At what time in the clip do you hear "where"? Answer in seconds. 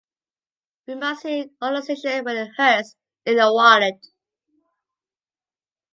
2.25-2.45